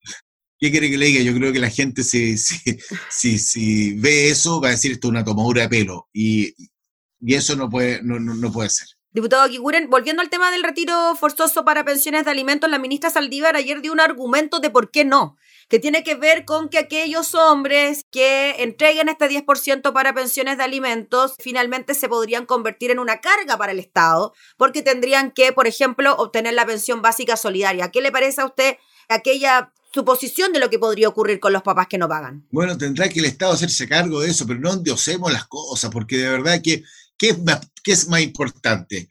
¿Qué 0.60 0.72
quiere 0.72 0.90
que 0.90 0.98
le 0.98 1.06
diga? 1.08 1.22
Yo 1.22 1.34
creo 1.36 1.54
que 1.54 1.60
la 1.60 1.70
gente, 1.70 2.04
si, 2.04 2.36
si, 2.38 3.38
si, 3.38 3.94
ve 3.94 4.30
eso, 4.30 4.60
va 4.60 4.70
a 4.70 4.72
decir 4.72 4.94
esto 4.94 5.08
es 5.08 5.12
una 5.12 5.24
tomadura 5.24 5.64
de 5.64 5.70
pelo. 5.70 6.08
Y, 6.14 6.56
y 7.20 7.36
eso 7.36 7.56
no 7.56 7.70
puede, 7.70 8.02
no, 8.02 8.20
no, 8.20 8.52
puede 8.52 8.70
ser. 8.70 8.88
Diputado 9.12 9.48
Kiguren, 9.50 9.90
volviendo 9.90 10.22
al 10.22 10.30
tema 10.30 10.52
del 10.52 10.64
retiro 10.64 11.16
forzoso 11.16 11.64
para 11.64 11.86
pensiones 11.86 12.26
de 12.26 12.32
alimentos, 12.32 12.70
la 12.70 12.80
ministra 12.80 13.10
Saldívar 13.10 13.56
ayer 13.56 13.82
dio 13.82 13.92
un 13.92 14.00
argumento 14.00 14.60
de 14.60 14.70
por 14.70 14.92
qué 14.92 15.06
no, 15.06 15.38
que 15.70 15.80
tiene 15.80 16.04
que 16.04 16.16
ver 16.16 16.46
con 16.46 16.70
que 16.70 16.78
aquellos 16.78 17.36
hombres 17.36 18.06
que 18.12 18.64
entreguen 18.64 19.10
este 19.10 19.30
10% 19.30 19.94
para 19.94 20.14
pensiones 20.14 20.58
de 20.58 20.64
alimentos 20.64 21.36
finalmente 21.40 21.94
se 21.94 22.08
podrían 22.10 22.46
convertir 22.46 22.92
en 22.92 23.00
una 23.00 23.20
carga 23.20 23.58
para 23.58 23.72
el 23.72 23.80
Estado, 23.80 24.34
porque 24.58 24.82
tendrían 24.82 25.32
que, 25.32 25.52
por 25.52 25.68
ejemplo, 25.68 26.16
obtener 26.16 26.54
la 26.54 26.66
pensión 26.66 27.02
básica 27.02 27.38
solidaria. 27.38 27.92
¿Qué 27.92 28.02
le 28.02 28.12
parece 28.12 28.42
a 28.42 28.46
usted 28.46 28.78
aquella 29.10 29.72
suposición 29.94 30.54
de 30.54 30.60
lo 30.60 30.70
que 30.70 30.80
podría 30.80 31.10
ocurrir 31.10 31.40
con 31.40 31.54
los 31.54 31.64
papás 31.64 31.88
que 31.88 31.98
no 31.98 32.08
pagan. 32.08 32.46
Bueno, 32.52 32.78
tendrá 32.78 33.10
que 33.10 33.20
el 33.20 33.26
Estado 33.26 33.54
hacerse 33.54 33.88
cargo 33.88 34.20
de 34.20 34.30
eso, 34.30 34.46
pero 34.46 34.60
no 34.60 34.74
endiosemos 34.74 35.32
las 35.32 35.48
cosas, 35.48 35.90
porque 35.90 36.18
de 36.18 36.30
verdad 36.30 36.62
que, 36.62 36.84
¿qué 37.18 37.30
es 37.30 37.42
más, 37.42 37.62
qué 37.84 37.94
es 37.94 38.08
más 38.08 38.22
importante? 38.22 39.10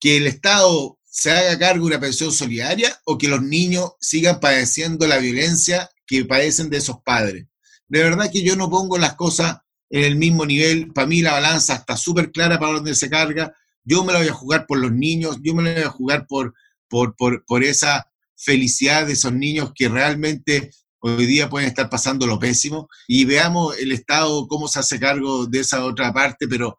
¿Que 0.00 0.16
el 0.16 0.26
Estado 0.26 0.98
se 1.04 1.30
haga 1.30 1.58
cargo 1.58 1.84
de 1.84 1.92
una 1.92 2.00
pensión 2.00 2.32
solidaria 2.32 3.00
o 3.04 3.16
que 3.16 3.28
los 3.28 3.42
niños 3.42 3.92
sigan 4.00 4.40
padeciendo 4.40 5.06
la 5.06 5.18
violencia 5.18 5.88
que 6.06 6.24
padecen 6.24 6.70
de 6.70 6.78
esos 6.78 6.96
padres? 7.04 7.46
De 7.88 8.02
verdad 8.02 8.30
que 8.32 8.42
yo 8.42 8.56
no 8.56 8.70
pongo 8.70 8.98
las 8.98 9.14
cosas 9.14 9.58
en 9.90 10.04
el 10.04 10.16
mismo 10.16 10.46
nivel. 10.46 10.92
Para 10.92 11.06
mí 11.06 11.22
la 11.22 11.32
balanza 11.32 11.74
está 11.74 11.96
súper 11.96 12.32
clara 12.32 12.58
para 12.58 12.72
dónde 12.72 12.94
se 12.94 13.10
carga. 13.10 13.54
Yo 13.84 14.04
me 14.04 14.12
la 14.12 14.18
voy 14.20 14.28
a 14.28 14.32
jugar 14.32 14.66
por 14.66 14.78
los 14.78 14.92
niños, 14.92 15.38
yo 15.42 15.54
me 15.54 15.62
la 15.62 15.74
voy 15.74 15.82
a 15.82 15.90
jugar 15.90 16.26
por, 16.26 16.54
por, 16.88 17.14
por, 17.16 17.44
por 17.44 17.62
esa 17.62 18.10
felicidad 18.36 19.06
de 19.06 19.12
esos 19.12 19.32
niños 19.32 19.72
que 19.74 19.88
realmente 19.88 20.70
hoy 21.00 21.26
día 21.26 21.50
pueden 21.50 21.68
estar 21.68 21.90
pasando 21.90 22.26
lo 22.26 22.38
pésimo 22.38 22.88
y 23.06 23.26
veamos 23.26 23.76
el 23.78 23.92
Estado 23.92 24.46
cómo 24.48 24.68
se 24.68 24.78
hace 24.78 24.98
cargo 24.98 25.46
de 25.46 25.60
esa 25.60 25.84
otra 25.84 26.12
parte, 26.12 26.48
pero, 26.48 26.78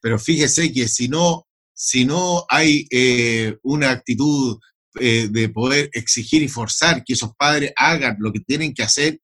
pero 0.00 0.18
fíjese 0.18 0.72
que 0.72 0.88
si 0.88 1.08
no, 1.08 1.46
si 1.72 2.04
no 2.04 2.44
hay 2.48 2.86
eh, 2.90 3.56
una 3.62 3.90
actitud 3.90 4.58
eh, 5.00 5.28
de 5.30 5.48
poder 5.48 5.90
exigir 5.92 6.42
y 6.42 6.48
forzar 6.48 7.02
que 7.04 7.14
esos 7.14 7.34
padres 7.36 7.72
hagan 7.76 8.16
lo 8.18 8.32
que 8.32 8.40
tienen 8.40 8.74
que 8.74 8.82
hacer, 8.82 9.20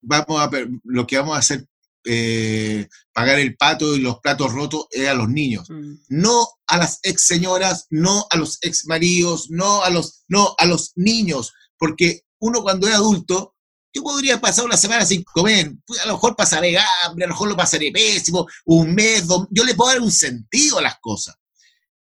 vamos 0.00 0.40
a, 0.40 0.50
lo 0.84 1.06
que 1.06 1.18
vamos 1.18 1.36
a 1.36 1.40
hacer 1.40 1.66
eh, 2.06 2.86
pagar 3.14 3.38
el 3.38 3.56
pato 3.56 3.96
y 3.96 4.00
los 4.00 4.20
platos 4.20 4.52
rotos 4.52 4.86
es 4.90 5.08
a 5.08 5.14
los 5.14 5.28
niños. 5.28 5.68
Mm. 5.70 5.94
No 6.08 6.46
a 6.66 6.76
las 6.76 7.00
ex 7.02 7.26
señoras, 7.26 7.86
no 7.90 8.26
a 8.30 8.36
los 8.36 8.58
ex 8.60 8.86
maridos, 8.86 9.46
no 9.50 9.82
a 9.82 9.90
los, 9.90 10.24
no 10.28 10.54
a 10.58 10.66
los 10.66 10.92
niños, 10.96 11.52
porque 11.78 12.22
uno 12.40 12.62
cuando 12.62 12.86
es 12.86 12.94
adulto, 12.94 13.54
yo 13.94 14.02
podría 14.02 14.40
pasar 14.40 14.64
una 14.64 14.76
semana 14.76 15.06
sin 15.06 15.22
comer, 15.22 15.72
pues, 15.86 16.00
a 16.00 16.06
lo 16.06 16.14
mejor 16.14 16.36
pasaré 16.36 16.76
hambre, 17.04 17.24
a 17.24 17.28
lo 17.28 17.34
mejor 17.34 17.48
lo 17.48 17.56
pasaré 17.56 17.92
pésimo, 17.92 18.46
un 18.66 18.94
mes, 18.94 19.24
yo 19.50 19.64
le 19.64 19.74
puedo 19.74 19.92
dar 19.92 20.02
un 20.02 20.10
sentido 20.12 20.78
a 20.78 20.82
las 20.82 20.98
cosas. 21.00 21.36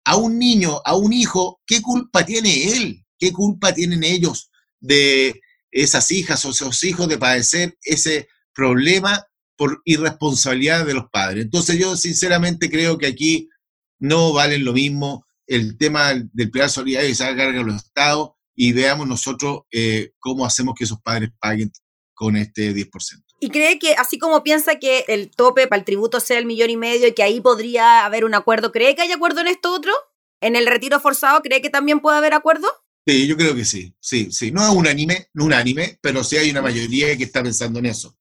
A 0.10 0.16
un 0.16 0.40
niño, 0.40 0.82
a 0.84 0.96
un 0.96 1.14
hijo, 1.14 1.62
¿qué 1.68 1.82
culpa 1.82 2.26
tiene 2.26 2.74
él? 2.74 3.06
¿Qué 3.20 3.32
culpa 3.32 3.74
tienen 3.74 4.04
ellos 4.04 4.50
de 4.80 5.40
esas 5.72 6.10
hijas 6.12 6.44
o 6.46 6.50
esos 6.50 6.84
hijos 6.84 7.08
de 7.08 7.18
padecer 7.18 7.78
ese 7.84 8.28
problema 8.54 9.24
por 9.60 9.82
irresponsabilidad 9.84 10.86
de 10.86 10.94
los 10.94 11.10
padres. 11.12 11.44
Entonces 11.44 11.78
yo 11.78 11.98
sinceramente 11.98 12.70
creo 12.70 12.98
que 12.98 13.08
aquí 13.08 13.50
no 14.00 14.32
valen 14.32 14.64
lo 14.64 14.72
mismo 14.72 15.26
el 15.48 15.78
tema 15.78 16.14
del 16.14 16.50
plan 16.50 16.70
solidario 16.70 17.10
y 17.10 17.16
se 17.16 17.24
carga 17.24 17.62
los 17.62 17.84
estados 17.84 18.32
y 18.56 18.72
veamos 18.72 19.08
nosotros 19.08 19.62
eh, 19.72 20.12
cómo 20.20 20.46
hacemos 20.46 20.76
que 20.78 20.86
esos 20.86 21.02
padres 21.02 21.32
paguen 21.40 21.72
con 22.14 22.38
este 22.38 22.74
10%. 22.74 22.90
¿Y 23.40 23.50
cree 23.50 23.80
que, 23.80 23.94
así 23.94 24.20
como 24.20 24.44
piensa 24.44 24.80
que 24.80 25.06
el 25.08 25.32
tope 25.32 25.68
para 25.68 25.80
el 25.80 25.86
tributo 25.86 26.20
sea 26.20 26.38
el 26.38 26.46
millón 26.46 26.70
y 26.70 26.78
medio 26.78 27.08
y 27.08 27.14
que 27.14 27.24
ahí 27.24 27.40
podría 27.40 28.06
haber 28.06 28.26
un 28.26 28.36
acuerdo, 28.36 28.72
¿cree 28.72 28.96
que 28.96 29.04
hay 29.04 29.12
acuerdo 29.12 29.42
en 29.42 29.48
esto 29.48 29.74
otro? 29.74 29.94
¿En 30.42 30.56
el 30.56 30.68
retiro 30.68 31.00
forzado 31.00 31.42
cree 31.42 31.62
que 31.62 31.70
también 31.70 32.00
puede 32.00 32.18
haber 32.18 32.34
acuerdo? 32.34 32.68
Sí, 33.08 33.28
yo 33.28 33.38
creo 33.38 33.56
que 33.56 33.66
sí, 33.66 33.94
sí, 34.00 34.30
sí. 34.32 34.52
No 34.52 34.62
es 34.64 34.70
unánime, 34.70 35.30
no 35.34 35.46
unánime, 35.46 35.98
pero 36.02 36.24
sí 36.24 36.38
hay 36.38 36.52
una 36.52 36.62
mayoría 36.62 37.18
que 37.18 37.24
está 37.24 37.42
pensando 37.42 37.80
en 37.80 37.88
eso. 37.88 38.16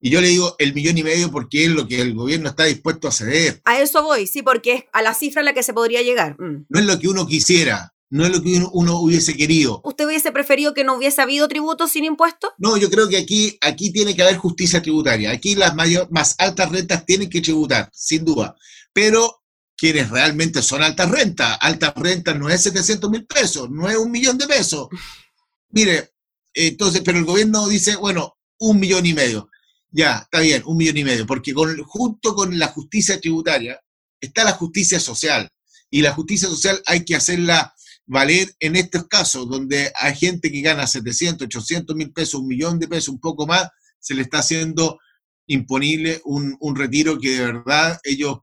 Y 0.00 0.10
yo 0.10 0.20
le 0.20 0.28
digo 0.28 0.56
el 0.58 0.72
millón 0.72 0.96
y 0.96 1.02
medio 1.02 1.30
porque 1.30 1.64
es 1.64 1.70
lo 1.70 1.86
que 1.86 2.00
el 2.00 2.14
gobierno 2.14 2.48
está 2.48 2.64
dispuesto 2.64 3.08
a 3.08 3.12
ceder. 3.12 3.60
A 3.64 3.80
eso 3.80 4.02
voy, 4.02 4.26
sí, 4.26 4.42
porque 4.42 4.72
es 4.72 4.84
a 4.92 5.02
la 5.02 5.14
cifra 5.14 5.42
a 5.42 5.44
la 5.44 5.52
que 5.52 5.62
se 5.62 5.74
podría 5.74 6.00
llegar. 6.00 6.36
Mm. 6.40 6.66
No 6.68 6.80
es 6.80 6.86
lo 6.86 6.98
que 6.98 7.08
uno 7.08 7.26
quisiera, 7.26 7.92
no 8.10 8.24
es 8.24 8.32
lo 8.32 8.42
que 8.42 8.60
uno, 8.72 9.00
hubiese 9.00 9.36
querido. 9.36 9.80
¿Usted 9.84 10.04
hubiese 10.04 10.32
preferido 10.32 10.74
que 10.74 10.82
no 10.82 10.96
hubiese 10.96 11.22
habido 11.22 11.46
tributos 11.46 11.92
sin 11.92 12.04
impuestos? 12.04 12.50
No, 12.58 12.76
yo 12.76 12.90
creo 12.90 13.08
que 13.08 13.16
aquí, 13.16 13.56
aquí 13.60 13.92
tiene 13.92 14.16
que 14.16 14.22
haber 14.22 14.36
justicia 14.36 14.82
tributaria. 14.82 15.30
Aquí 15.30 15.54
las 15.54 15.76
mayor, 15.76 16.10
más 16.10 16.34
altas 16.38 16.70
rentas 16.70 17.06
tienen 17.06 17.30
que 17.30 17.40
tributar, 17.40 17.88
sin 17.94 18.24
duda. 18.24 18.56
Pero 18.92 19.44
quienes 19.76 20.10
realmente 20.10 20.60
son 20.60 20.82
altas 20.82 21.08
rentas, 21.08 21.56
altas 21.60 21.94
rentas 21.94 22.36
no 22.36 22.50
es 22.50 22.62
700 22.64 23.08
mil 23.10 23.26
pesos, 23.26 23.70
no 23.70 23.88
es 23.88 23.96
un 23.96 24.10
millón 24.10 24.36
de 24.36 24.48
pesos. 24.48 24.88
Mire, 25.70 26.10
entonces, 26.52 27.02
pero 27.04 27.18
el 27.18 27.24
gobierno 27.24 27.68
dice, 27.68 27.94
bueno, 27.94 28.38
un 28.58 28.80
millón 28.80 29.06
y 29.06 29.14
medio. 29.14 29.48
Ya, 29.92 30.18
está 30.18 30.40
bien, 30.40 30.62
un 30.66 30.76
millón 30.76 30.96
y 30.96 31.04
medio, 31.04 31.26
porque 31.26 31.52
junto 31.52 32.34
con 32.34 32.58
la 32.58 32.68
justicia 32.68 33.20
tributaria 33.20 33.80
está 34.20 34.42
la 34.42 34.52
justicia 34.52 34.98
social. 34.98 35.48
Y 35.92 36.02
la 36.02 36.12
justicia 36.12 36.48
social 36.48 36.80
hay 36.86 37.04
que 37.04 37.16
hacerla 37.16 37.74
valer 38.10 38.52
en 38.58 38.74
estos 38.74 39.06
casos, 39.06 39.48
donde 39.48 39.92
hay 39.94 40.16
gente 40.16 40.50
que 40.50 40.60
gana 40.62 40.84
700, 40.84 41.46
800 41.46 41.94
mil 41.94 42.12
pesos, 42.12 42.40
un 42.40 42.48
millón 42.48 42.80
de 42.80 42.88
pesos, 42.88 43.10
un 43.10 43.20
poco 43.20 43.46
más, 43.46 43.68
se 44.00 44.14
le 44.14 44.22
está 44.22 44.38
haciendo 44.38 44.98
imponible 45.46 46.20
un, 46.24 46.58
retiro 46.74 47.20
que 47.20 47.30
de 47.30 47.52
verdad 47.52 48.00
ellos 48.02 48.38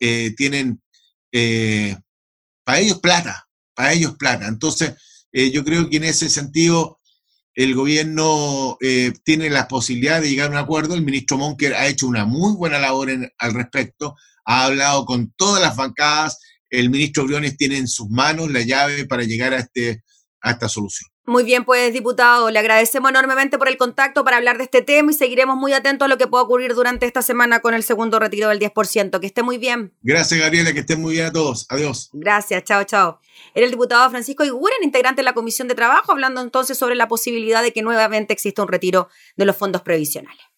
eh, 0.00 0.32
tienen, 0.34 0.82
eh, 1.30 1.94
para 2.64 2.80
ellos 2.80 3.00
plata, 3.00 3.46
para 3.74 3.92
ellos 3.92 4.16
plata. 4.18 4.48
Entonces, 4.48 4.94
eh, 5.30 5.50
yo 5.50 5.62
creo 5.62 5.90
que 5.90 5.98
en 5.98 6.04
ese 6.04 6.30
sentido 6.30 7.00
el 7.54 7.74
gobierno 7.74 8.78
tiene 9.24 9.50
la 9.50 9.68
posibilidad 9.68 10.22
de 10.22 10.30
llegar 10.30 10.48
a 10.48 10.52
un 10.52 10.56
acuerdo. 10.56 10.94
El 10.94 11.04
ministro 11.04 11.36
Monker 11.36 11.74
ha 11.74 11.86
hecho 11.86 12.06
una 12.06 12.24
muy 12.24 12.54
buena 12.54 12.78
labor 12.78 13.10
al 13.36 13.54
respecto, 13.54 14.14
ha 14.46 14.64
hablado 14.64 15.04
con 15.04 15.34
todas 15.36 15.60
las 15.60 15.76
bancadas. 15.76 16.38
El 16.70 16.90
ministro 16.90 17.24
Briones 17.24 17.56
tiene 17.56 17.78
en 17.78 17.88
sus 17.88 18.08
manos 18.08 18.50
la 18.50 18.62
llave 18.62 19.06
para 19.06 19.24
llegar 19.24 19.52
a, 19.52 19.58
este, 19.58 20.02
a 20.40 20.52
esta 20.52 20.68
solución. 20.68 21.10
Muy 21.26 21.44
bien, 21.44 21.64
pues 21.64 21.92
diputado, 21.92 22.50
le 22.50 22.58
agradecemos 22.58 23.08
enormemente 23.10 23.56
por 23.56 23.68
el 23.68 23.76
contacto 23.76 24.24
para 24.24 24.38
hablar 24.38 24.58
de 24.58 24.64
este 24.64 24.82
tema 24.82 25.12
y 25.12 25.14
seguiremos 25.14 25.56
muy 25.56 25.72
atentos 25.72 26.06
a 26.06 26.08
lo 26.08 26.18
que 26.18 26.26
pueda 26.26 26.42
ocurrir 26.42 26.74
durante 26.74 27.06
esta 27.06 27.22
semana 27.22 27.60
con 27.60 27.72
el 27.72 27.84
segundo 27.84 28.18
retiro 28.18 28.48
del 28.48 28.58
10%. 28.58 29.20
Que 29.20 29.26
esté 29.26 29.44
muy 29.44 29.56
bien. 29.56 29.94
Gracias, 30.02 30.40
Gabriela, 30.40 30.72
que 30.72 30.80
estén 30.80 31.00
muy 31.00 31.12
bien 31.12 31.26
a 31.26 31.32
todos. 31.32 31.66
Adiós. 31.68 32.10
Gracias, 32.12 32.64
chao, 32.64 32.82
chao. 32.82 33.20
Era 33.54 33.64
el 33.64 33.70
diputado 33.70 34.10
Francisco 34.10 34.44
Iguren, 34.44 34.82
integrante 34.82 35.20
de 35.20 35.24
la 35.24 35.32
Comisión 35.32 35.68
de 35.68 35.76
Trabajo, 35.76 36.10
hablando 36.10 36.40
entonces 36.40 36.76
sobre 36.76 36.96
la 36.96 37.06
posibilidad 37.06 37.62
de 37.62 37.72
que 37.72 37.82
nuevamente 37.82 38.32
exista 38.32 38.62
un 38.62 38.68
retiro 38.68 39.08
de 39.36 39.44
los 39.44 39.56
fondos 39.56 39.82
previsionales. 39.82 40.49